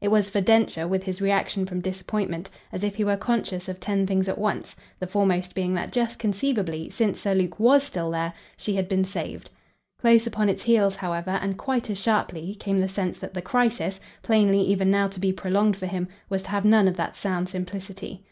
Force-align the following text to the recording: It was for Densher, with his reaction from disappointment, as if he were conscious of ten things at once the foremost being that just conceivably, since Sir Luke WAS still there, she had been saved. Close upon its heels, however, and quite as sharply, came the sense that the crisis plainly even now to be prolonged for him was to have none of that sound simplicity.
It 0.00 0.08
was 0.08 0.28
for 0.28 0.40
Densher, 0.40 0.88
with 0.88 1.04
his 1.04 1.20
reaction 1.22 1.64
from 1.64 1.78
disappointment, 1.80 2.50
as 2.72 2.82
if 2.82 2.96
he 2.96 3.04
were 3.04 3.16
conscious 3.16 3.68
of 3.68 3.78
ten 3.78 4.08
things 4.08 4.28
at 4.28 4.36
once 4.36 4.74
the 4.98 5.06
foremost 5.06 5.54
being 5.54 5.72
that 5.74 5.92
just 5.92 6.18
conceivably, 6.18 6.90
since 6.90 7.20
Sir 7.20 7.32
Luke 7.32 7.60
WAS 7.60 7.84
still 7.84 8.10
there, 8.10 8.32
she 8.56 8.74
had 8.74 8.88
been 8.88 9.04
saved. 9.04 9.50
Close 10.00 10.26
upon 10.26 10.48
its 10.48 10.64
heels, 10.64 10.96
however, 10.96 11.30
and 11.40 11.56
quite 11.56 11.88
as 11.90 11.98
sharply, 11.98 12.56
came 12.56 12.78
the 12.78 12.88
sense 12.88 13.20
that 13.20 13.34
the 13.34 13.40
crisis 13.40 14.00
plainly 14.20 14.62
even 14.62 14.90
now 14.90 15.06
to 15.06 15.20
be 15.20 15.32
prolonged 15.32 15.76
for 15.76 15.86
him 15.86 16.08
was 16.28 16.42
to 16.42 16.50
have 16.50 16.64
none 16.64 16.88
of 16.88 16.96
that 16.96 17.14
sound 17.14 17.48
simplicity. 17.48 18.24